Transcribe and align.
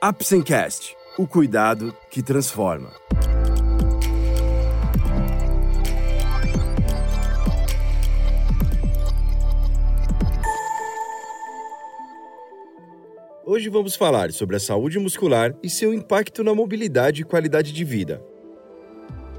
Apsencast, 0.00 0.94
o 1.18 1.26
cuidado 1.26 1.92
que 2.08 2.22
transforma. 2.22 2.92
Hoje 13.44 13.68
vamos 13.68 13.96
falar 13.96 14.30
sobre 14.30 14.54
a 14.54 14.60
saúde 14.60 15.00
muscular 15.00 15.52
e 15.64 15.68
seu 15.68 15.92
impacto 15.92 16.44
na 16.44 16.54
mobilidade 16.54 17.22
e 17.22 17.24
qualidade 17.24 17.72
de 17.72 17.82
vida. 17.82 18.22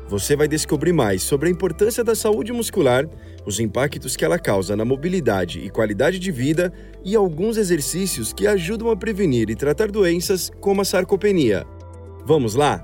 Você 0.10 0.36
vai 0.36 0.48
descobrir 0.48 0.92
mais 0.92 1.22
sobre 1.22 1.50
a 1.50 1.52
importância 1.52 2.04
da 2.04 2.16
saúde 2.16 2.52
muscular, 2.52 3.08
os 3.46 3.60
impactos 3.60 4.16
que 4.16 4.26
ela 4.26 4.40
causa 4.40 4.76
na 4.76 4.84
mobilidade 4.84 5.60
e 5.60 5.70
qualidade 5.70 6.18
de 6.18 6.32
vida 6.32 6.74
e 7.06 7.16
alguns 7.16 7.58
exercícios 7.58 8.34
que 8.34 8.48
ajudam 8.48 8.90
a 8.90 8.98
prevenir 8.98 9.52
e 9.52 9.56
tratar 9.56 9.92
doenças 9.92 10.52
como 10.60 10.82
a 10.82 10.86
sarcopenia. 10.86 11.64
Vamos 12.26 12.56
lá? 12.56 12.84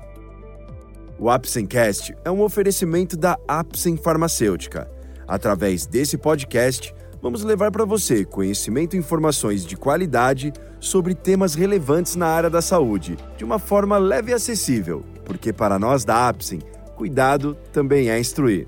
O 1.18 1.28
Apsencast 1.28 2.14
é 2.24 2.30
um 2.30 2.42
oferecimento 2.42 3.16
da 3.16 3.36
Apsen 3.48 3.96
Farmacêutica. 3.96 4.88
Através 5.26 5.84
desse 5.84 6.16
podcast, 6.16 6.94
vamos 7.20 7.42
levar 7.42 7.72
para 7.72 7.84
você 7.84 8.24
conhecimento 8.24 8.94
e 8.94 9.00
informações 9.00 9.66
de 9.66 9.76
qualidade 9.76 10.52
sobre 10.78 11.12
temas 11.12 11.56
relevantes 11.56 12.14
na 12.14 12.28
área 12.28 12.48
da 12.48 12.62
saúde, 12.62 13.16
de 13.36 13.44
uma 13.44 13.58
forma 13.58 13.98
leve 13.98 14.30
e 14.30 14.34
acessível, 14.34 15.02
porque 15.24 15.52
para 15.52 15.76
nós 15.76 16.04
da 16.04 16.28
Apsen, 16.28 16.60
cuidado 16.96 17.56
também 17.72 18.10
é 18.10 18.18
instruir. 18.18 18.66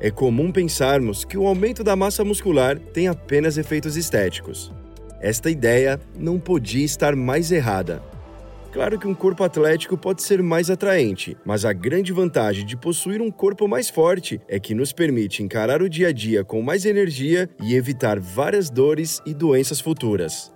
É 0.00 0.10
comum 0.10 0.50
pensarmos 0.50 1.24
que 1.24 1.38
o 1.38 1.46
aumento 1.46 1.84
da 1.84 1.94
massa 1.94 2.24
muscular 2.24 2.78
tem 2.78 3.06
apenas 3.06 3.56
efeitos 3.56 3.96
estéticos. 3.96 4.72
Esta 5.20 5.50
ideia 5.50 6.00
não 6.18 6.38
podia 6.38 6.84
estar 6.84 7.14
mais 7.14 7.52
errada. 7.52 8.02
Claro 8.72 8.98
que 8.98 9.06
um 9.06 9.14
corpo 9.14 9.42
atlético 9.44 9.96
pode 9.96 10.22
ser 10.22 10.42
mais 10.42 10.70
atraente, 10.70 11.36
mas 11.44 11.64
a 11.64 11.72
grande 11.72 12.12
vantagem 12.12 12.64
de 12.64 12.76
possuir 12.76 13.20
um 13.20 13.30
corpo 13.30 13.66
mais 13.66 13.90
forte 13.90 14.40
é 14.48 14.60
que 14.60 14.74
nos 14.74 14.92
permite 14.92 15.42
encarar 15.42 15.82
o 15.82 15.88
dia 15.88 16.08
a 16.08 16.12
dia 16.12 16.44
com 16.44 16.62
mais 16.62 16.84
energia 16.84 17.50
e 17.62 17.74
evitar 17.74 18.18
várias 18.20 18.70
dores 18.70 19.20
e 19.26 19.34
doenças 19.34 19.80
futuras. 19.80 20.52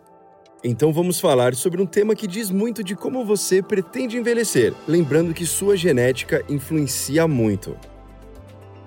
Então 0.67 0.95
vamos 0.95 1.20
falar 1.20 1.55
sobre 1.55 1.83
um 1.83 1.84
tema 1.84 2.17
que 2.17 2.27
diz 2.27 2.51
muito 2.51 2.83
de 2.83 2.97
como 2.97 3.23
você 3.23 3.62
pretende 3.62 4.17
envelhecer, 4.17 4.73
lembrando 4.89 5.34
que 5.34 5.45
sua 5.45 5.77
genética 5.77 6.43
influencia 6.48 7.29
muito. 7.29 7.77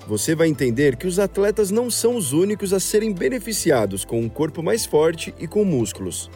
Você 0.07 0.33
vai 0.33 0.47
entender 0.47 0.95
que 0.95 1.05
os 1.05 1.19
atletas 1.19 1.69
não 1.69 1.91
são 1.91 2.15
os 2.15 2.33
únicos 2.33 2.73
a 2.73 2.79
serem 2.79 3.13
beneficiados 3.13 4.03
com 4.03 4.19
um 4.19 4.27
corpo 4.27 4.63
mais 4.63 4.87
forte 4.87 5.35
e 5.37 5.45
com 5.45 5.63
músculos. 5.63 6.31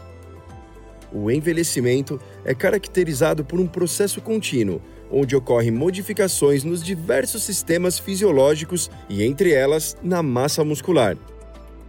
O 1.11 1.31
envelhecimento 1.31 2.19
é 2.45 2.53
caracterizado 2.53 3.43
por 3.43 3.59
um 3.59 3.65
processo 3.65 4.21
contínuo, 4.21 4.79
onde 5.09 5.35
ocorrem 5.35 5.71
modificações 5.71 6.63
nos 6.63 6.83
diversos 6.83 7.41
sistemas 7.41 7.97
fisiológicos 7.97 8.91
e, 9.09 9.23
entre 9.23 9.51
elas, 9.53 9.97
na 10.03 10.21
massa 10.21 10.63
muscular. 10.63 11.17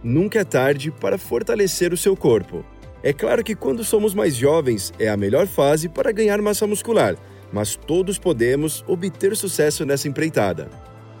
Nunca 0.03 0.39
é 0.39 0.43
tarde 0.43 0.89
para 0.89 1.19
fortalecer 1.19 1.93
o 1.93 1.97
seu 1.97 2.17
corpo. 2.17 2.65
É 3.03 3.11
claro 3.11 3.43
que 3.43 3.53
quando 3.53 3.83
somos 3.83 4.13
mais 4.13 4.33
jovens 4.33 4.93
é 4.97 5.09
a 5.09 5.17
melhor 5.17 5.45
fase 5.45 5.89
para 5.89 6.13
ganhar 6.13 6.41
massa 6.41 6.65
muscular, 6.65 7.17
mas 7.51 7.75
todos 7.75 8.17
podemos 8.17 8.81
obter 8.87 9.35
sucesso 9.35 9.85
nessa 9.85 10.07
empreitada. 10.07 10.69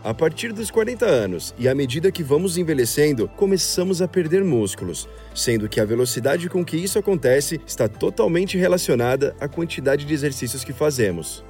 A 0.01 0.13
partir 0.13 0.53
dos 0.53 0.71
40 0.71 1.05
anos 1.05 1.53
e 1.59 1.67
à 1.67 1.75
medida 1.75 2.09
que 2.09 2.23
vamos 2.23 2.57
envelhecendo, 2.57 3.27
começamos 3.35 4.01
a 4.01 4.07
perder 4.07 4.45
músculos, 4.45 5.09
sendo 5.35 5.67
que 5.67 5.81
a 5.81 5.85
velocidade 5.85 6.49
com 6.49 6.63
que 6.63 6.77
isso 6.77 6.97
acontece 6.97 7.59
está 7.67 7.89
totalmente 7.89 8.57
relacionada 8.57 9.35
à 9.37 9.49
quantidade 9.49 10.05
de 10.05 10.13
exercícios 10.13 10.63
que 10.63 10.71
fazemos. 10.71 11.43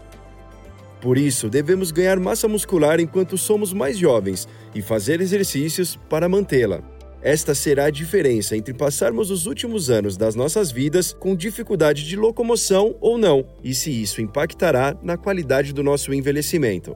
Por 0.99 1.17
isso, 1.17 1.47
devemos 1.47 1.91
ganhar 1.91 2.19
massa 2.19 2.47
muscular 2.47 2.99
enquanto 2.99 3.37
somos 3.37 3.71
mais 3.71 3.97
jovens 3.97 4.47
e 4.73 4.81
fazer 4.81 5.21
exercícios 5.21 5.95
para 6.09 6.29
mantê-la. 6.29 6.81
Esta 7.23 7.55
será 7.55 7.85
a 7.85 7.89
diferença 7.89 8.57
entre 8.57 8.73
passarmos 8.73 9.31
os 9.31 9.45
últimos 9.45 9.89
anos 9.89 10.17
das 10.17 10.35
nossas 10.35 10.73
vidas 10.73 11.13
com 11.13 11.37
dificuldade 11.37 12.03
de 12.03 12.17
locomoção 12.17 12.97
ou 12.99 13.17
não, 13.17 13.45
e 13.63 13.73
se 13.73 13.89
isso 13.89 14.19
impactará 14.19 14.93
na 15.01 15.15
qualidade 15.15 15.71
do 15.71 15.81
nosso 15.81 16.13
envelhecimento. 16.13 16.93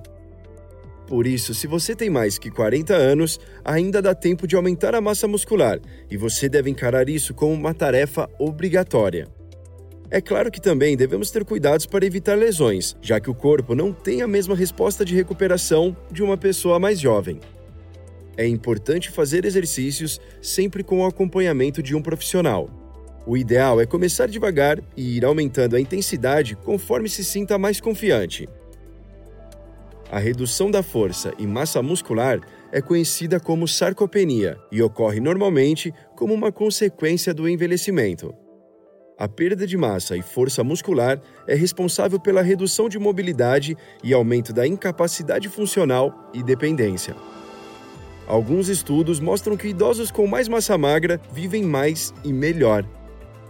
Por 1.08 1.26
isso, 1.26 1.54
se 1.54 1.66
você 1.66 1.96
tem 1.96 2.10
mais 2.10 2.38
que 2.38 2.52
40 2.52 2.94
anos, 2.94 3.40
ainda 3.64 4.02
dá 4.02 4.14
tempo 4.14 4.46
de 4.46 4.58
aumentar 4.58 4.94
a 4.94 5.00
massa 5.00 5.30
muscular 5.30 5.80
e 6.12 6.18
você 6.18 6.50
deve 6.50 6.70
encarar 6.70 7.08
isso 7.08 7.34
como 7.34 7.54
uma 7.54 7.74
tarefa 7.74 8.30
obrigatória. 8.38 9.30
É 10.12 10.20
claro 10.20 10.52
que 10.52 10.60
também 10.60 10.98
devemos 10.98 11.32
ter 11.32 11.46
cuidados 11.46 11.86
para 11.86 12.06
evitar 12.06 12.38
lesões, 12.38 12.98
já 13.02 13.18
que 13.22 13.30
o 13.30 13.36
corpo 13.36 13.74
não 13.74 13.94
tem 13.94 14.22
a 14.22 14.28
mesma 14.28 14.56
resposta 14.58 15.06
de 15.06 15.16
recuperação 15.16 15.96
de 16.12 16.22
uma 16.22 16.36
pessoa 16.36 16.78
mais 16.78 17.00
jovem 17.00 17.40
é 18.38 18.48
importante 18.48 19.10
fazer 19.10 19.44
exercícios 19.44 20.22
sempre 20.42 20.84
com 20.84 21.02
o 21.02 21.06
acompanhamento 21.06 21.82
de 21.82 21.96
um 21.96 22.02
profissional. 22.02 22.70
O 23.26 23.36
ideal 23.36 23.82
é 23.82 23.86
começar 23.86 24.28
devagar 24.28 24.80
e 24.96 25.18
ir 25.18 25.26
aumentando 25.26 25.76
a 25.76 25.82
intensidade 25.82 26.56
conforme 26.56 27.10
se 27.10 27.26
sinta 27.26 27.58
mais 27.58 27.82
confiante. 27.82 28.48
A 30.10 30.20
redução 30.20 30.72
da 30.72 30.82
força 30.82 31.34
e 31.38 31.46
massa 31.46 31.82
muscular 31.82 32.40
é 32.72 32.82
conhecida 32.82 33.40
como 33.40 33.68
sarcopenia 33.68 34.58
e 34.72 34.82
ocorre 34.82 35.20
normalmente 35.20 35.94
como 36.16 36.34
uma 36.34 36.52
consequência 36.52 37.34
do 37.34 37.50
envelhecimento. 37.50 38.34
A 39.18 39.28
perda 39.28 39.66
de 39.66 39.76
massa 39.76 40.16
e 40.16 40.22
força 40.22 40.64
muscular 40.64 41.20
é 41.48 41.56
responsável 41.56 42.20
pela 42.20 42.42
redução 42.42 42.88
de 42.88 43.00
mobilidade 43.00 43.76
e 44.04 44.14
aumento 44.14 44.54
da 44.54 44.66
incapacidade 44.66 45.50
funcional 45.50 46.30
e 46.34 46.44
dependência. 46.44 47.16
Alguns 48.28 48.68
estudos 48.68 49.22
mostram 49.22 49.56
que 49.56 49.70
idosos 49.70 50.12
com 50.12 50.28
mais 50.28 50.50
massa 50.50 50.78
magra 50.78 51.22
vivem 51.32 51.64
mais 51.64 52.14
e 52.26 52.34
melhor. 52.34 52.86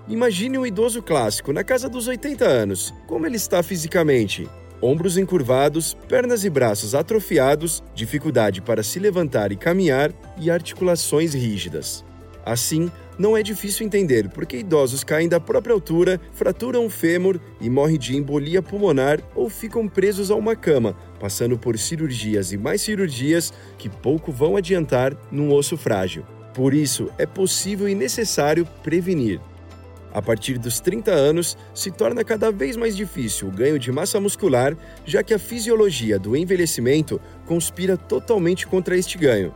Imagine 0.08 0.60
um 0.60 0.66
idoso 0.66 1.02
clássico 1.02 1.52
na 1.52 1.64
casa 1.64 1.90
dos 1.90 2.08
80 2.08 2.46
anos. 2.46 2.94
Como 3.08 3.26
ele 3.26 3.38
está 3.38 3.64
fisicamente? 3.64 4.48
Ombros 4.80 5.18
encurvados, 5.18 5.96
pernas 6.08 6.46
e 6.46 6.50
braços 6.50 6.94
atrofiados, 6.94 7.84
dificuldade 7.96 8.62
para 8.62 8.84
se 8.84 9.00
levantar 9.00 9.52
e 9.52 9.56
caminhar 9.56 10.14
e 10.40 10.52
articulações 10.52 11.34
rígidas. 11.34 12.06
Assim, 12.46 12.92
não 13.18 13.36
é 13.36 13.42
difícil 13.42 13.86
entender 13.86 14.30
por 14.30 14.46
que 14.46 14.58
idosos 14.58 15.04
caem 15.04 15.28
da 15.28 15.40
própria 15.40 15.74
altura, 15.74 16.22
fraturam 16.34 16.86
o 16.86 16.90
fêmur 16.90 17.40
e 17.60 17.70
morrem 17.70 17.98
de 17.98 18.16
embolia 18.16 18.62
pulmonar 18.62 19.20
ou 19.36 19.50
ficam 19.50 19.88
presos 19.88 20.30
a 20.30 20.36
uma 20.36 20.56
cama, 20.56 20.96
passando 21.20 21.58
por 21.58 21.78
cirurgias 21.78 22.52
e 22.52 22.58
mais 22.58 22.82
cirurgias 22.82 23.54
que 23.78 23.90
pouco 23.90 24.32
vão 24.32 24.56
adiantar 24.56 25.16
num 25.32 25.52
osso 25.52 25.78
frágil. 25.78 26.24
Por 26.54 26.74
isso, 26.74 27.10
é 27.18 27.26
possível 27.26 27.88
e 27.88 27.96
necessário 27.96 28.66
prevenir. 28.82 29.40
A 30.14 30.22
partir 30.22 30.58
dos 30.58 30.80
30 30.80 31.12
anos, 31.12 31.56
se 31.74 31.92
torna 31.92 32.24
cada 32.24 32.52
vez 32.52 32.76
mais 32.76 32.96
difícil 32.96 33.48
o 33.48 33.52
ganho 33.52 33.78
de 33.78 33.92
massa 33.92 34.20
muscular, 34.20 34.76
já 35.06 35.22
que 35.22 35.34
a 35.34 35.40
fisiologia 35.40 36.18
do 36.18 36.36
envelhecimento 36.36 37.22
conspira 37.46 37.96
totalmente 37.96 38.66
contra 38.66 38.98
este 38.98 39.18
ganho. 39.18 39.54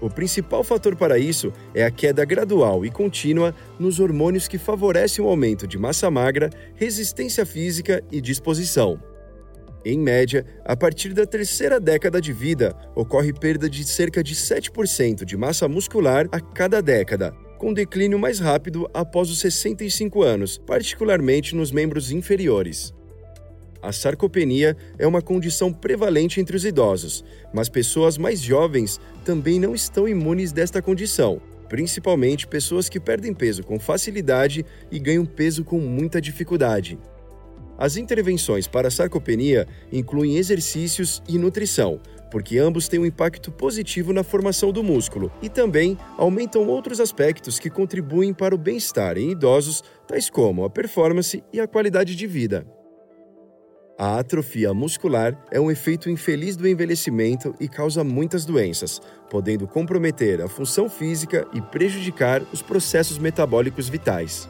O 0.00 0.08
principal 0.08 0.64
fator 0.64 0.96
para 0.96 1.18
isso 1.18 1.52
é 1.74 1.84
a 1.84 1.90
queda 1.90 2.24
gradual 2.24 2.84
e 2.84 2.90
contínua 2.90 3.54
nos 3.78 4.00
hormônios 4.00 4.48
que 4.48 4.58
favorecem 4.58 5.24
o 5.24 5.28
aumento 5.28 5.66
de 5.66 5.78
massa 5.78 6.10
magra, 6.10 6.50
resistência 6.74 7.44
física 7.44 8.02
e 8.10 8.20
disposição. 8.20 9.11
Em 9.84 9.98
média, 9.98 10.46
a 10.64 10.76
partir 10.76 11.12
da 11.12 11.26
terceira 11.26 11.80
década 11.80 12.20
de 12.20 12.32
vida, 12.32 12.76
ocorre 12.94 13.32
perda 13.32 13.68
de 13.68 13.82
cerca 13.84 14.22
de 14.22 14.34
7% 14.34 15.24
de 15.24 15.36
massa 15.36 15.66
muscular 15.66 16.28
a 16.30 16.40
cada 16.40 16.80
década, 16.80 17.32
com 17.58 17.72
declínio 17.72 18.16
mais 18.16 18.38
rápido 18.38 18.88
após 18.94 19.28
os 19.28 19.40
65 19.40 20.22
anos, 20.22 20.56
particularmente 20.56 21.56
nos 21.56 21.72
membros 21.72 22.12
inferiores. 22.12 22.94
A 23.82 23.90
sarcopenia 23.90 24.76
é 24.96 25.04
uma 25.04 25.20
condição 25.20 25.72
prevalente 25.72 26.40
entre 26.40 26.56
os 26.56 26.64
idosos, 26.64 27.24
mas 27.52 27.68
pessoas 27.68 28.16
mais 28.16 28.40
jovens 28.40 29.00
também 29.24 29.58
não 29.58 29.74
estão 29.74 30.08
imunes 30.08 30.52
desta 30.52 30.80
condição, 30.80 31.42
principalmente 31.68 32.46
pessoas 32.46 32.88
que 32.88 33.00
perdem 33.00 33.34
peso 33.34 33.64
com 33.64 33.80
facilidade 33.80 34.64
e 34.92 35.00
ganham 35.00 35.26
peso 35.26 35.64
com 35.64 35.80
muita 35.80 36.20
dificuldade. 36.20 36.96
As 37.82 37.96
intervenções 37.96 38.68
para 38.68 38.86
a 38.86 38.90
sarcopenia 38.92 39.66
incluem 39.90 40.36
exercícios 40.36 41.20
e 41.28 41.36
nutrição, 41.36 42.00
porque 42.30 42.56
ambos 42.56 42.86
têm 42.86 43.00
um 43.00 43.04
impacto 43.04 43.50
positivo 43.50 44.12
na 44.12 44.22
formação 44.22 44.70
do 44.70 44.84
músculo 44.84 45.32
e 45.42 45.48
também 45.48 45.98
aumentam 46.16 46.64
outros 46.68 47.00
aspectos 47.00 47.58
que 47.58 47.68
contribuem 47.68 48.32
para 48.32 48.54
o 48.54 48.58
bem-estar 48.58 49.18
em 49.18 49.32
idosos, 49.32 49.82
tais 50.06 50.30
como 50.30 50.64
a 50.64 50.70
performance 50.70 51.42
e 51.52 51.58
a 51.58 51.66
qualidade 51.66 52.14
de 52.14 52.24
vida. 52.24 52.64
A 53.98 54.20
atrofia 54.20 54.72
muscular 54.72 55.36
é 55.50 55.58
um 55.58 55.68
efeito 55.68 56.08
infeliz 56.08 56.54
do 56.54 56.68
envelhecimento 56.68 57.52
e 57.58 57.66
causa 57.66 58.04
muitas 58.04 58.44
doenças, 58.44 59.00
podendo 59.28 59.66
comprometer 59.66 60.40
a 60.40 60.46
função 60.46 60.88
física 60.88 61.48
e 61.52 61.60
prejudicar 61.60 62.42
os 62.52 62.62
processos 62.62 63.18
metabólicos 63.18 63.88
vitais. 63.88 64.48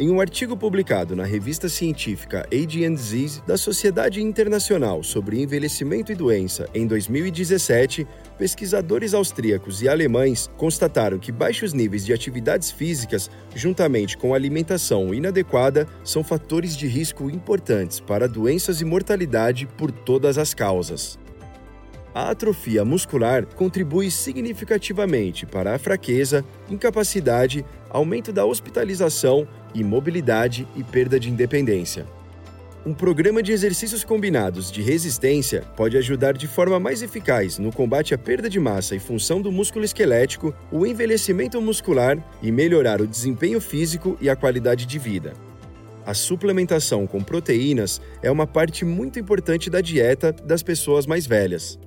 Em 0.00 0.08
um 0.10 0.20
artigo 0.20 0.56
publicado 0.56 1.16
na 1.16 1.24
revista 1.24 1.68
científica 1.68 2.46
Age 2.54 2.84
and 2.84 2.94
Disease 2.94 3.42
da 3.44 3.56
Sociedade 3.56 4.22
Internacional 4.22 5.02
sobre 5.02 5.42
Envelhecimento 5.42 6.12
e 6.12 6.14
Doença 6.14 6.68
em 6.72 6.86
2017, 6.86 8.06
pesquisadores 8.38 9.12
austríacos 9.12 9.82
e 9.82 9.88
alemães 9.88 10.48
constataram 10.56 11.18
que 11.18 11.32
baixos 11.32 11.72
níveis 11.72 12.06
de 12.06 12.12
atividades 12.12 12.70
físicas, 12.70 13.28
juntamente 13.56 14.16
com 14.16 14.32
alimentação 14.32 15.12
inadequada, 15.12 15.84
são 16.04 16.22
fatores 16.22 16.76
de 16.76 16.86
risco 16.86 17.28
importantes 17.28 17.98
para 17.98 18.28
doenças 18.28 18.80
e 18.80 18.84
mortalidade 18.84 19.66
por 19.76 19.90
todas 19.90 20.38
as 20.38 20.54
causas. 20.54 21.18
A 22.14 22.30
atrofia 22.30 22.84
muscular 22.84 23.46
contribui 23.46 24.10
significativamente 24.10 25.46
para 25.46 25.74
a 25.74 25.78
fraqueza, 25.78 26.44
incapacidade, 26.68 27.64
aumento 27.90 28.32
da 28.32 28.44
hospitalização, 28.44 29.46
imobilidade 29.74 30.66
e 30.74 30.82
perda 30.82 31.20
de 31.20 31.30
independência. 31.30 32.06
Um 32.86 32.94
programa 32.94 33.42
de 33.42 33.52
exercícios 33.52 34.02
combinados 34.02 34.72
de 34.72 34.80
resistência 34.80 35.62
pode 35.76 35.98
ajudar 35.98 36.32
de 36.32 36.46
forma 36.46 36.80
mais 36.80 37.02
eficaz 37.02 37.58
no 37.58 37.70
combate 37.70 38.14
à 38.14 38.18
perda 38.18 38.48
de 38.48 38.58
massa 38.58 38.96
e 38.96 38.98
função 38.98 39.42
do 39.42 39.52
músculo 39.52 39.84
esquelético, 39.84 40.54
o 40.72 40.86
envelhecimento 40.86 41.60
muscular 41.60 42.16
e 42.40 42.50
melhorar 42.50 43.00
o 43.02 43.06
desempenho 43.06 43.60
físico 43.60 44.16
e 44.20 44.30
a 44.30 44.36
qualidade 44.36 44.86
de 44.86 44.98
vida. 44.98 45.34
A 46.06 46.14
suplementação 46.14 47.06
com 47.06 47.20
proteínas 47.20 48.00
é 48.22 48.30
uma 48.30 48.46
parte 48.46 48.82
muito 48.82 49.18
importante 49.18 49.68
da 49.68 49.82
dieta 49.82 50.32
das 50.32 50.62
pessoas 50.62 51.04
mais 51.04 51.26
velhas. 51.26 51.78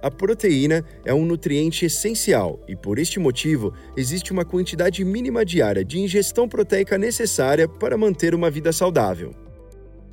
A 0.00 0.10
proteína 0.10 0.84
é 1.04 1.12
um 1.12 1.24
nutriente 1.24 1.84
essencial 1.84 2.60
e, 2.68 2.76
por 2.76 2.98
este 2.98 3.18
motivo, 3.18 3.72
existe 3.96 4.32
uma 4.32 4.44
quantidade 4.44 5.04
mínima 5.04 5.44
diária 5.44 5.84
de 5.84 5.98
ingestão 5.98 6.48
proteica 6.48 6.96
necessária 6.96 7.66
para 7.66 7.96
manter 7.96 8.32
uma 8.32 8.48
vida 8.48 8.72
saudável. 8.72 9.34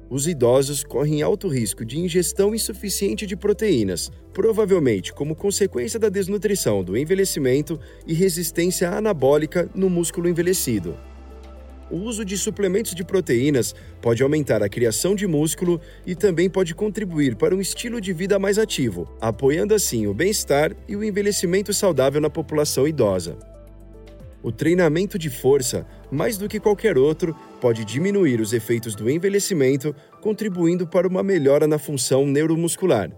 Os 0.09 0.27
idosos 0.27 0.83
correm 0.83 1.21
alto 1.21 1.47
risco 1.47 1.85
de 1.85 1.99
ingestão 1.99 2.53
insuficiente 2.55 3.25
de 3.27 3.35
proteínas, 3.35 4.11
provavelmente 4.33 5.13
como 5.13 5.35
consequência 5.35 5.99
da 5.99 6.09
desnutrição 6.09 6.83
do 6.83 6.97
envelhecimento 6.97 7.79
e 8.07 8.13
resistência 8.13 8.89
anabólica 8.89 9.69
no 9.75 9.89
músculo 9.89 10.27
envelhecido. 10.27 10.95
O 11.95 11.99
uso 11.99 12.25
de 12.25 12.37
suplementos 12.37 12.93
de 12.93 13.05
proteínas 13.05 13.73
pode 14.01 14.21
aumentar 14.21 14.61
a 14.61 14.67
criação 14.67 15.15
de 15.15 15.25
músculo 15.25 15.79
e 16.05 16.13
também 16.13 16.49
pode 16.49 16.75
contribuir 16.75 17.37
para 17.37 17.55
um 17.55 17.61
estilo 17.61 18.01
de 18.01 18.11
vida 18.11 18.37
mais 18.37 18.59
ativo, 18.59 19.07
apoiando 19.21 19.73
assim 19.73 20.05
o 20.05 20.13
bem-estar 20.13 20.75
e 20.89 20.95
o 20.97 21.01
envelhecimento 21.05 21.73
saudável 21.73 22.19
na 22.19 22.29
população 22.29 22.85
idosa. 22.85 23.37
O 24.43 24.51
treinamento 24.51 25.17
de 25.17 25.29
força, 25.29 25.87
mais 26.11 26.37
do 26.37 26.49
que 26.49 26.59
qualquer 26.59 26.97
outro, 26.97 27.33
pode 27.61 27.85
diminuir 27.85 28.41
os 28.41 28.51
efeitos 28.51 28.93
do 28.93 29.09
envelhecimento, 29.09 29.95
contribuindo 30.19 30.85
para 30.85 31.07
uma 31.07 31.23
melhora 31.23 31.65
na 31.65 31.79
função 31.79 32.27
neuromuscular. 32.27 33.09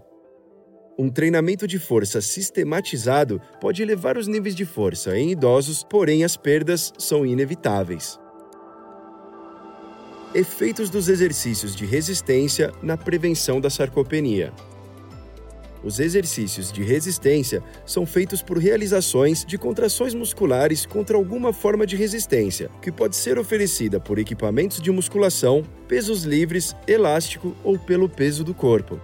Um 0.96 1.10
treinamento 1.10 1.66
de 1.66 1.80
força 1.80 2.20
sistematizado 2.20 3.40
pode 3.60 3.82
elevar 3.82 4.16
os 4.16 4.28
níveis 4.28 4.54
de 4.54 4.64
força 4.64 5.18
em 5.18 5.32
idosos, 5.32 5.82
porém 5.82 6.22
as 6.22 6.36
perdas 6.36 6.92
são 6.96 7.26
inevitáveis. 7.26 8.20
Efeitos 10.34 10.90
dos 10.90 11.08
exercícios 11.08 11.74
de 11.74 11.86
resistência 11.86 12.70
na 12.82 12.98
prevenção 12.98 13.58
da 13.62 13.70
sarcopenia. 13.70 14.52
Os 15.82 16.00
exercícios 16.00 16.70
de 16.70 16.82
resistência 16.82 17.62
são 17.86 18.04
feitos 18.04 18.42
por 18.42 18.58
realizações 18.58 19.42
de 19.42 19.56
contrações 19.56 20.12
musculares 20.12 20.84
contra 20.84 21.16
alguma 21.16 21.50
forma 21.50 21.86
de 21.86 21.96
resistência, 21.96 22.68
que 22.82 22.92
pode 22.92 23.16
ser 23.16 23.38
oferecida 23.38 23.98
por 23.98 24.18
equipamentos 24.18 24.82
de 24.82 24.90
musculação, 24.90 25.64
pesos 25.88 26.24
livres, 26.24 26.76
elástico 26.86 27.56
ou 27.64 27.78
pelo 27.78 28.06
peso 28.06 28.44
do 28.44 28.52
corpo. 28.52 29.00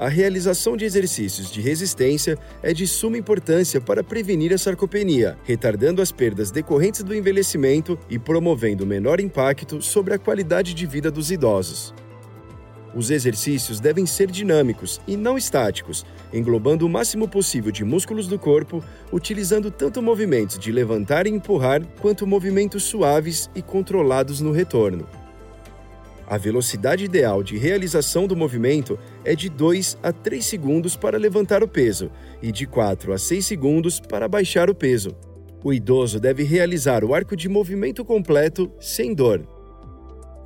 A 0.00 0.08
realização 0.08 0.78
de 0.78 0.86
exercícios 0.86 1.50
de 1.50 1.60
resistência 1.60 2.38
é 2.62 2.72
de 2.72 2.86
suma 2.86 3.18
importância 3.18 3.82
para 3.82 4.02
prevenir 4.02 4.50
a 4.50 4.56
sarcopenia, 4.56 5.36
retardando 5.44 6.00
as 6.00 6.10
perdas 6.10 6.50
decorrentes 6.50 7.02
do 7.02 7.14
envelhecimento 7.14 7.98
e 8.08 8.18
promovendo 8.18 8.86
menor 8.86 9.20
impacto 9.20 9.82
sobre 9.82 10.14
a 10.14 10.18
qualidade 10.18 10.72
de 10.72 10.86
vida 10.86 11.10
dos 11.10 11.30
idosos. 11.30 11.92
Os 12.94 13.10
exercícios 13.10 13.78
devem 13.78 14.06
ser 14.06 14.30
dinâmicos 14.30 15.02
e 15.06 15.18
não 15.18 15.36
estáticos, 15.36 16.06
englobando 16.32 16.86
o 16.86 16.88
máximo 16.88 17.28
possível 17.28 17.70
de 17.70 17.84
músculos 17.84 18.26
do 18.26 18.38
corpo, 18.38 18.82
utilizando 19.12 19.70
tanto 19.70 20.00
movimentos 20.00 20.58
de 20.58 20.72
levantar 20.72 21.26
e 21.26 21.30
empurrar 21.30 21.84
quanto 22.00 22.26
movimentos 22.26 22.84
suaves 22.84 23.50
e 23.54 23.60
controlados 23.60 24.40
no 24.40 24.50
retorno. 24.50 25.06
A 26.30 26.38
velocidade 26.38 27.06
ideal 27.06 27.42
de 27.42 27.58
realização 27.58 28.28
do 28.28 28.36
movimento 28.36 28.96
é 29.24 29.34
de 29.34 29.48
2 29.48 29.98
a 30.00 30.12
3 30.12 30.46
segundos 30.46 30.94
para 30.94 31.18
levantar 31.18 31.60
o 31.60 31.66
peso 31.66 32.08
e 32.40 32.52
de 32.52 32.68
4 32.68 33.12
a 33.12 33.18
6 33.18 33.44
segundos 33.44 33.98
para 33.98 34.28
baixar 34.28 34.70
o 34.70 34.74
peso. 34.74 35.16
O 35.64 35.72
idoso 35.72 36.20
deve 36.20 36.44
realizar 36.44 37.02
o 37.02 37.12
arco 37.12 37.34
de 37.34 37.48
movimento 37.48 38.04
completo 38.04 38.70
sem 38.78 39.12
dor. 39.12 39.44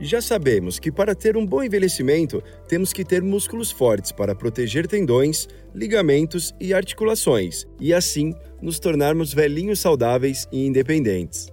Já 0.00 0.22
sabemos 0.22 0.78
que 0.78 0.90
para 0.90 1.14
ter 1.14 1.36
um 1.36 1.44
bom 1.44 1.62
envelhecimento, 1.62 2.42
temos 2.66 2.90
que 2.90 3.04
ter 3.04 3.20
músculos 3.20 3.70
fortes 3.70 4.10
para 4.10 4.34
proteger 4.34 4.86
tendões, 4.86 5.46
ligamentos 5.74 6.54
e 6.58 6.72
articulações, 6.72 7.66
e 7.78 7.92
assim 7.92 8.32
nos 8.60 8.78
tornarmos 8.78 9.34
velhinhos 9.34 9.80
saudáveis 9.80 10.48
e 10.50 10.66
independentes. 10.66 11.52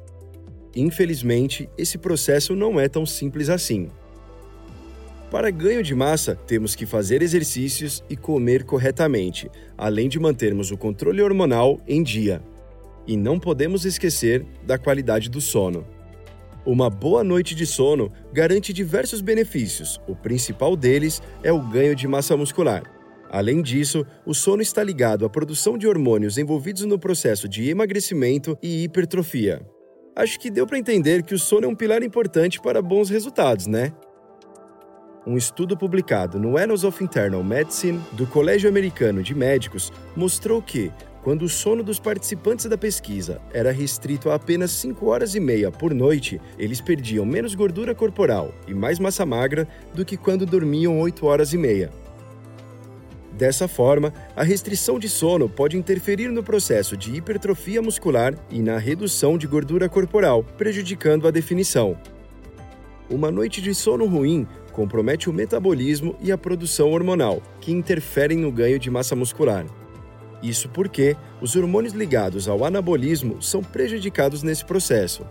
Infelizmente, 0.73 1.69
esse 1.77 1.97
processo 1.97 2.55
não 2.55 2.79
é 2.79 2.87
tão 2.87 3.05
simples 3.05 3.49
assim. 3.49 3.89
Para 5.31 5.49
ganho 5.49 5.81
de 5.81 5.95
massa, 5.95 6.35
temos 6.35 6.75
que 6.75 6.85
fazer 6.85 7.21
exercícios 7.21 8.03
e 8.09 8.17
comer 8.17 8.65
corretamente, 8.65 9.49
além 9.77 10.09
de 10.09 10.19
mantermos 10.19 10.71
o 10.71 10.77
controle 10.77 11.21
hormonal 11.21 11.79
em 11.87 12.03
dia. 12.03 12.43
E 13.07 13.15
não 13.15 13.39
podemos 13.39 13.85
esquecer 13.85 14.45
da 14.67 14.77
qualidade 14.77 15.29
do 15.29 15.39
sono. 15.39 15.87
Uma 16.65 16.89
boa 16.89 17.23
noite 17.23 17.55
de 17.55 17.65
sono 17.65 18.11
garante 18.33 18.73
diversos 18.73 19.21
benefícios, 19.21 20.01
o 20.05 20.13
principal 20.17 20.75
deles 20.75 21.21
é 21.41 21.51
o 21.51 21.61
ganho 21.61 21.95
de 21.95 22.09
massa 22.09 22.35
muscular. 22.35 22.83
Além 23.29 23.61
disso, 23.61 24.05
o 24.25 24.33
sono 24.33 24.61
está 24.61 24.83
ligado 24.83 25.23
à 25.23 25.29
produção 25.29 25.77
de 25.77 25.87
hormônios 25.87 26.37
envolvidos 26.37 26.83
no 26.83 26.99
processo 26.99 27.47
de 27.47 27.69
emagrecimento 27.69 28.57
e 28.61 28.83
hipertrofia. 28.83 29.65
Acho 30.13 30.37
que 30.37 30.51
deu 30.51 30.67
para 30.67 30.77
entender 30.77 31.23
que 31.23 31.33
o 31.33 31.39
sono 31.39 31.67
é 31.67 31.69
um 31.69 31.75
pilar 31.75 32.03
importante 32.03 32.59
para 32.59 32.81
bons 32.81 33.09
resultados, 33.09 33.65
né? 33.65 33.93
Um 35.25 35.37
estudo 35.37 35.77
publicado 35.77 36.39
no 36.39 36.57
Annals 36.57 36.83
of 36.83 37.03
Internal 37.03 37.43
Medicine 37.43 38.01
do 38.13 38.25
Colégio 38.25 38.67
Americano 38.67 39.21
de 39.21 39.35
Médicos 39.35 39.93
mostrou 40.15 40.63
que, 40.63 40.91
quando 41.21 41.43
o 41.43 41.49
sono 41.49 41.83
dos 41.83 41.99
participantes 41.99 42.65
da 42.65 42.75
pesquisa 42.75 43.39
era 43.53 43.71
restrito 43.71 44.31
a 44.31 44.35
apenas 44.35 44.71
5 44.71 45.05
horas 45.05 45.35
e 45.35 45.39
meia 45.39 45.69
por 45.69 45.93
noite, 45.93 46.41
eles 46.57 46.81
perdiam 46.81 47.23
menos 47.23 47.53
gordura 47.53 47.93
corporal 47.93 48.51
e 48.67 48.73
mais 48.73 48.97
massa 48.97 49.23
magra 49.23 49.67
do 49.93 50.03
que 50.03 50.17
quando 50.17 50.43
dormiam 50.43 50.99
8 50.99 51.23
horas 51.23 51.53
e 51.53 51.57
meia. 51.57 51.91
Dessa 53.31 53.67
forma, 53.67 54.11
a 54.35 54.41
restrição 54.41 54.97
de 54.97 55.07
sono 55.07 55.47
pode 55.47 55.77
interferir 55.77 56.29
no 56.29 56.41
processo 56.41 56.97
de 56.97 57.15
hipertrofia 57.15 57.79
muscular 57.79 58.33
e 58.49 58.59
na 58.59 58.79
redução 58.79 59.37
de 59.37 59.45
gordura 59.45 59.87
corporal, 59.87 60.43
prejudicando 60.43 61.27
a 61.27 61.31
definição. 61.31 61.95
Uma 63.07 63.29
noite 63.29 63.61
de 63.61 63.75
sono 63.75 64.05
ruim 64.05 64.47
compromete 64.71 65.29
o 65.29 65.33
metabolismo 65.33 66.15
e 66.21 66.31
a 66.31 66.37
produção 66.37 66.91
hormonal, 66.91 67.41
que 67.59 67.71
interferem 67.71 68.37
no 68.37 68.51
ganho 68.51 68.79
de 68.79 68.89
massa 68.89 69.15
muscular. 69.15 69.65
Isso 70.41 70.69
porque 70.69 71.15
os 71.39 71.55
hormônios 71.55 71.93
ligados 71.93 72.47
ao 72.47 72.65
anabolismo 72.65 73.41
são 73.41 73.61
prejudicados 73.61 74.41
nesse 74.41 74.65
processo. 74.65 75.25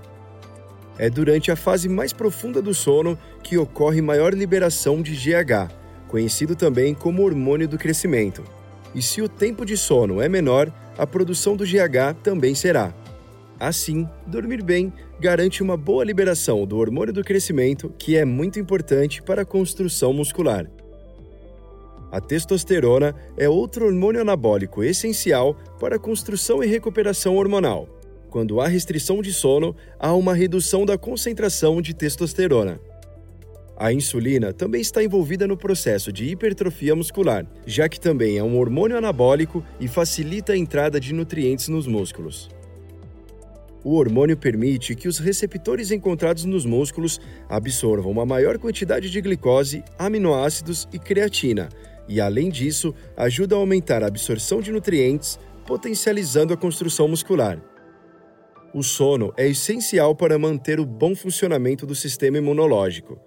É 0.98 1.08
durante 1.08 1.50
a 1.50 1.56
fase 1.56 1.88
mais 1.88 2.12
profunda 2.12 2.60
do 2.60 2.74
sono 2.74 3.18
que 3.42 3.56
ocorre 3.56 4.02
maior 4.02 4.34
liberação 4.34 5.00
de 5.02 5.12
GH, 5.14 5.72
conhecido 6.06 6.54
também 6.54 6.94
como 6.94 7.24
hormônio 7.24 7.66
do 7.66 7.78
crescimento. 7.78 8.44
E 8.94 9.00
se 9.00 9.22
o 9.22 9.28
tempo 9.28 9.64
de 9.64 9.76
sono 9.76 10.20
é 10.20 10.28
menor, 10.28 10.72
a 10.98 11.06
produção 11.06 11.56
do 11.56 11.64
GH 11.64 12.20
também 12.22 12.54
será. 12.54 12.92
Assim, 13.60 14.08
dormir 14.26 14.62
bem 14.62 14.90
garante 15.20 15.62
uma 15.62 15.76
boa 15.76 16.02
liberação 16.02 16.64
do 16.64 16.78
hormônio 16.78 17.12
do 17.12 17.22
crescimento, 17.22 17.92
que 17.98 18.16
é 18.16 18.24
muito 18.24 18.58
importante 18.58 19.20
para 19.20 19.42
a 19.42 19.44
construção 19.44 20.14
muscular. 20.14 20.66
A 22.10 22.22
testosterona 22.22 23.14
é 23.36 23.50
outro 23.50 23.84
hormônio 23.84 24.22
anabólico 24.22 24.82
essencial 24.82 25.54
para 25.78 25.96
a 25.96 25.98
construção 25.98 26.64
e 26.64 26.66
recuperação 26.66 27.36
hormonal. 27.36 27.86
Quando 28.30 28.62
há 28.62 28.66
restrição 28.66 29.20
de 29.20 29.32
sono, 29.32 29.76
há 29.98 30.14
uma 30.14 30.32
redução 30.32 30.86
da 30.86 30.96
concentração 30.96 31.82
de 31.82 31.92
testosterona. 31.92 32.80
A 33.76 33.92
insulina 33.92 34.54
também 34.54 34.80
está 34.80 35.04
envolvida 35.04 35.46
no 35.46 35.56
processo 35.56 36.10
de 36.10 36.24
hipertrofia 36.24 36.96
muscular, 36.96 37.46
já 37.66 37.90
que 37.90 38.00
também 38.00 38.38
é 38.38 38.42
um 38.42 38.58
hormônio 38.58 38.96
anabólico 38.96 39.62
e 39.78 39.86
facilita 39.86 40.54
a 40.54 40.56
entrada 40.56 40.98
de 40.98 41.12
nutrientes 41.12 41.68
nos 41.68 41.86
músculos. 41.86 42.48
O 43.82 43.94
hormônio 43.94 44.36
permite 44.36 44.94
que 44.94 45.08
os 45.08 45.18
receptores 45.18 45.90
encontrados 45.90 46.44
nos 46.44 46.66
músculos 46.66 47.18
absorvam 47.48 48.12
uma 48.12 48.26
maior 48.26 48.58
quantidade 48.58 49.08
de 49.08 49.20
glicose, 49.20 49.82
aminoácidos 49.98 50.86
e 50.92 50.98
creatina, 50.98 51.68
e 52.06 52.20
além 52.20 52.50
disso, 52.50 52.94
ajuda 53.16 53.54
a 53.54 53.58
aumentar 53.58 54.02
a 54.02 54.06
absorção 54.06 54.60
de 54.60 54.70
nutrientes, 54.70 55.38
potencializando 55.66 56.52
a 56.52 56.56
construção 56.56 57.08
muscular. 57.08 57.62
O 58.74 58.82
sono 58.82 59.32
é 59.36 59.48
essencial 59.48 60.14
para 60.14 60.38
manter 60.38 60.78
o 60.78 60.86
bom 60.86 61.14
funcionamento 61.14 61.86
do 61.86 61.94
sistema 61.94 62.38
imunológico. 62.38 63.18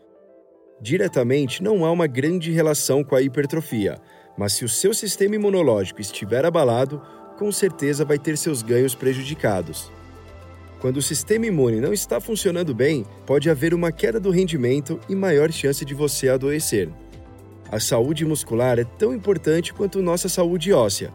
Diretamente, 0.82 1.64
não 1.64 1.84
há 1.84 1.92
uma 1.92 2.08
grande 2.08 2.52
relação 2.52 3.04
com 3.04 3.16
a 3.16 3.22
hipertrofia, 3.22 3.98
mas 4.38 4.54
se 4.54 4.66
o 4.66 4.70
seu 4.70 4.94
sistema 4.94 5.36
imunológico 5.36 6.02
estiver 6.02 6.46
abalado, 6.46 7.02
com 7.38 7.52
certeza 7.52 8.06
vai 8.06 8.20
ter 8.20 8.38
seus 8.38 8.62
ganhos 8.62 8.94
prejudicados. 8.94 9.92
Quando 10.84 10.98
o 10.98 11.02
sistema 11.02 11.46
imune 11.46 11.80
não 11.80 11.94
está 11.94 12.20
funcionando 12.20 12.76
bem, 12.76 13.06
pode 13.26 13.50
haver 13.50 13.74
uma 13.74 13.90
queda 13.90 14.20
do 14.20 14.30
rendimento 14.30 15.00
e 15.08 15.16
maior 15.16 15.50
chance 15.50 15.86
de 15.86 15.94
você 15.94 16.28
adoecer. 16.28 16.90
A 17.72 17.80
saúde 17.80 18.26
muscular 18.26 18.78
é 18.78 18.84
tão 18.84 19.14
importante 19.14 19.74
quanto 19.74 20.02
nossa 20.02 20.28
saúde 20.28 20.74
óssea. 20.74 21.14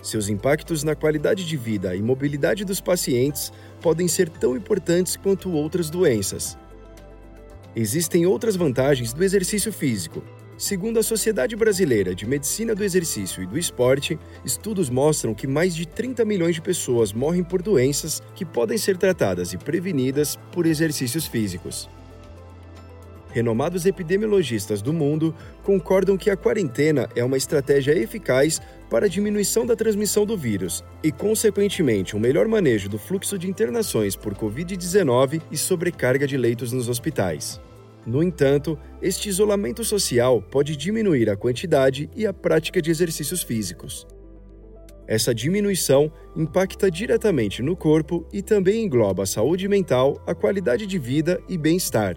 Seus 0.00 0.28
impactos 0.28 0.84
na 0.84 0.94
qualidade 0.94 1.44
de 1.44 1.56
vida 1.56 1.96
e 1.96 2.00
mobilidade 2.00 2.64
dos 2.64 2.80
pacientes 2.80 3.52
podem 3.80 4.06
ser 4.06 4.28
tão 4.28 4.56
importantes 4.56 5.16
quanto 5.16 5.50
outras 5.50 5.90
doenças. 5.90 6.56
Existem 7.74 8.26
outras 8.26 8.54
vantagens 8.54 9.12
do 9.12 9.24
exercício 9.24 9.72
físico, 9.72 10.22
Segundo 10.60 10.98
a 10.98 11.02
Sociedade 11.02 11.56
Brasileira 11.56 12.14
de 12.14 12.26
Medicina 12.26 12.74
do 12.74 12.84
Exercício 12.84 13.42
e 13.42 13.46
do 13.46 13.56
Esporte, 13.56 14.18
estudos 14.44 14.90
mostram 14.90 15.32
que 15.32 15.46
mais 15.46 15.74
de 15.74 15.88
30 15.88 16.22
milhões 16.26 16.54
de 16.54 16.60
pessoas 16.60 17.14
morrem 17.14 17.42
por 17.42 17.62
doenças 17.62 18.22
que 18.34 18.44
podem 18.44 18.76
ser 18.76 18.98
tratadas 18.98 19.54
e 19.54 19.56
prevenidas 19.56 20.36
por 20.52 20.66
exercícios 20.66 21.26
físicos. 21.26 21.88
Renomados 23.30 23.86
epidemiologistas 23.86 24.82
do 24.82 24.92
mundo 24.92 25.34
concordam 25.62 26.18
que 26.18 26.28
a 26.28 26.36
quarentena 26.36 27.08
é 27.16 27.24
uma 27.24 27.38
estratégia 27.38 27.96
eficaz 27.96 28.60
para 28.90 29.06
a 29.06 29.08
diminuição 29.08 29.64
da 29.64 29.74
transmissão 29.74 30.26
do 30.26 30.36
vírus 30.36 30.84
e, 31.02 31.10
consequentemente, 31.10 32.14
um 32.14 32.20
melhor 32.20 32.46
manejo 32.46 32.86
do 32.86 32.98
fluxo 32.98 33.38
de 33.38 33.48
internações 33.48 34.14
por 34.14 34.34
Covid-19 34.34 35.40
e 35.50 35.56
sobrecarga 35.56 36.26
de 36.26 36.36
leitos 36.36 36.70
nos 36.70 36.86
hospitais. 36.86 37.58
No 38.06 38.22
entanto, 38.22 38.78
este 39.02 39.28
isolamento 39.28 39.84
social 39.84 40.40
pode 40.40 40.76
diminuir 40.76 41.28
a 41.28 41.36
quantidade 41.36 42.08
e 42.16 42.26
a 42.26 42.32
prática 42.32 42.80
de 42.80 42.90
exercícios 42.90 43.42
físicos. 43.42 44.06
Essa 45.06 45.34
diminuição 45.34 46.10
impacta 46.36 46.90
diretamente 46.90 47.62
no 47.62 47.76
corpo 47.76 48.26
e 48.32 48.42
também 48.42 48.84
engloba 48.84 49.24
a 49.24 49.26
saúde 49.26 49.68
mental, 49.68 50.22
a 50.26 50.34
qualidade 50.34 50.86
de 50.86 50.98
vida 50.98 51.42
e 51.48 51.58
bem-estar. 51.58 52.16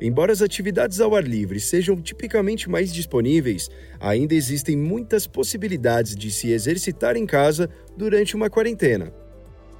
Embora 0.00 0.32
as 0.32 0.42
atividades 0.42 1.00
ao 1.00 1.14
ar 1.14 1.24
livre 1.24 1.58
sejam 1.58 2.00
tipicamente 2.00 2.68
mais 2.68 2.92
disponíveis, 2.92 3.70
ainda 3.98 4.34
existem 4.34 4.76
muitas 4.76 5.26
possibilidades 5.26 6.14
de 6.14 6.30
se 6.30 6.50
exercitar 6.50 7.16
em 7.16 7.24
casa 7.24 7.70
durante 7.96 8.36
uma 8.36 8.50
quarentena. 8.50 9.23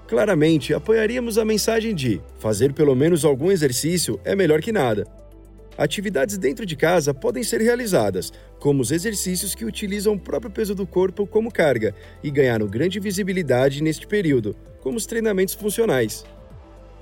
Claramente, 0.06 0.74
apoiaríamos 0.74 1.38
a 1.38 1.44
mensagem 1.44 1.94
de 1.94 2.20
fazer 2.38 2.72
pelo 2.74 2.94
menos 2.94 3.24
algum 3.24 3.50
exercício 3.50 4.20
é 4.24 4.36
melhor 4.36 4.60
que 4.60 4.70
nada. 4.70 5.06
Atividades 5.78 6.38
dentro 6.38 6.64
de 6.64 6.76
casa 6.76 7.12
podem 7.12 7.42
ser 7.42 7.60
realizadas, 7.60 8.32
como 8.60 8.82
os 8.82 8.92
exercícios 8.92 9.54
que 9.54 9.64
utilizam 9.64 10.14
o 10.14 10.20
próprio 10.20 10.50
peso 10.50 10.74
do 10.74 10.86
corpo 10.86 11.26
como 11.26 11.50
carga 11.50 11.94
e 12.22 12.30
ganharam 12.30 12.66
grande 12.66 13.00
visibilidade 13.00 13.82
neste 13.82 14.06
período, 14.06 14.54
como 14.80 14.96
os 14.96 15.06
treinamentos 15.06 15.54
funcionais. 15.54 16.24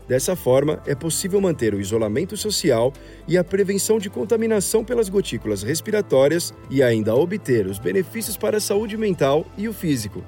Dessa 0.08 0.34
forma, 0.34 0.82
é 0.86 0.94
possível 0.94 1.40
manter 1.40 1.74
o 1.74 1.80
isolamento 1.80 2.36
social 2.36 2.92
e 3.28 3.36
a 3.36 3.44
prevenção 3.44 3.98
de 3.98 4.10
contaminação 4.10 4.84
pelas 4.84 5.08
gotículas 5.08 5.62
respiratórias 5.62 6.54
e 6.70 6.82
ainda 6.82 7.14
obter 7.14 7.66
os 7.66 7.78
benefícios 7.78 8.36
para 8.36 8.56
a 8.56 8.60
saúde 8.60 8.96
mental 8.96 9.46
e 9.56 9.68
o 9.68 9.72
físico. 9.72 10.24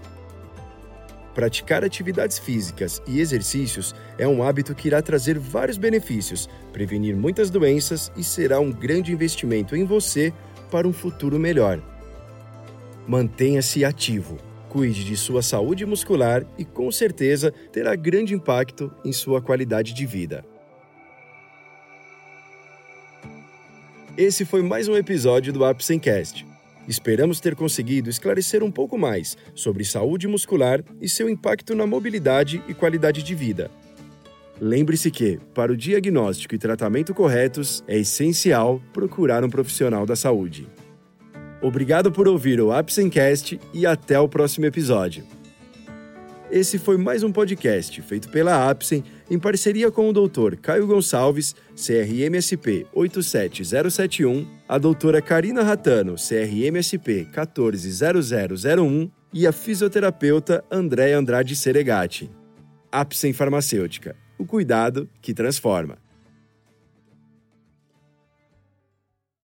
Praticar 1.34 1.84
atividades 1.84 2.38
físicas 2.38 3.02
e 3.06 3.18
exercícios 3.18 3.92
é 4.16 4.26
um 4.26 4.42
hábito 4.42 4.72
que 4.74 4.86
irá 4.86 5.02
trazer 5.02 5.36
vários 5.36 5.76
benefícios, 5.76 6.48
prevenir 6.72 7.16
muitas 7.16 7.50
doenças 7.50 8.12
e 8.16 8.22
será 8.22 8.60
um 8.60 8.70
grande 8.70 9.12
investimento 9.12 9.74
em 9.74 9.84
você 9.84 10.32
para 10.70 10.86
um 10.86 10.92
futuro 10.92 11.38
melhor. 11.38 11.82
Mantenha-se 13.06 13.84
ativo, 13.84 14.38
cuide 14.68 15.04
de 15.04 15.16
sua 15.16 15.42
saúde 15.42 15.84
muscular 15.84 16.46
e 16.56 16.64
com 16.64 16.90
certeza 16.92 17.52
terá 17.72 17.96
grande 17.96 18.32
impacto 18.32 18.92
em 19.04 19.12
sua 19.12 19.42
qualidade 19.42 19.92
de 19.92 20.06
vida. 20.06 20.44
Esse 24.16 24.44
foi 24.44 24.62
mais 24.62 24.86
um 24.86 24.96
episódio 24.96 25.52
do 25.52 25.64
Apsencast. 25.64 26.53
Esperamos 26.86 27.40
ter 27.40 27.54
conseguido 27.54 28.10
esclarecer 28.10 28.62
um 28.62 28.70
pouco 28.70 28.98
mais 28.98 29.36
sobre 29.54 29.84
saúde 29.84 30.28
muscular 30.28 30.82
e 31.00 31.08
seu 31.08 31.28
impacto 31.28 31.74
na 31.74 31.86
mobilidade 31.86 32.62
e 32.68 32.74
qualidade 32.74 33.22
de 33.22 33.34
vida. 33.34 33.70
Lembre-se 34.60 35.10
que, 35.10 35.38
para 35.52 35.72
o 35.72 35.76
diagnóstico 35.76 36.54
e 36.54 36.58
tratamento 36.58 37.12
corretos, 37.12 37.82
é 37.88 37.98
essencial 37.98 38.80
procurar 38.92 39.42
um 39.42 39.50
profissional 39.50 40.06
da 40.06 40.14
saúde. 40.14 40.68
Obrigado 41.60 42.12
por 42.12 42.28
ouvir 42.28 42.60
o 42.60 42.70
Apsencast 42.70 43.58
e 43.72 43.86
até 43.86 44.20
o 44.20 44.28
próximo 44.28 44.66
episódio. 44.66 45.24
Esse 46.54 46.78
foi 46.78 46.96
mais 46.96 47.24
um 47.24 47.32
podcast 47.32 48.00
feito 48.02 48.28
pela 48.28 48.70
Apsen 48.70 49.02
em 49.28 49.40
parceria 49.40 49.90
com 49.90 50.08
o 50.08 50.12
Dr. 50.12 50.54
Caio 50.62 50.86
Gonçalves, 50.86 51.52
CRMSP 51.74 52.86
87071, 52.94 54.46
a 54.68 54.78
doutora 54.78 55.20
Karina 55.20 55.64
Ratano, 55.64 56.14
CRMSP 56.14 57.26
140001 57.32 59.10
e 59.32 59.48
a 59.48 59.52
fisioterapeuta 59.52 60.64
Andréa 60.70 61.18
Andrade 61.18 61.56
Seregati. 61.56 62.30
Apsen 62.92 63.32
Farmacêutica, 63.32 64.14
o 64.38 64.46
cuidado 64.46 65.10
que 65.20 65.34
transforma. 65.34 66.03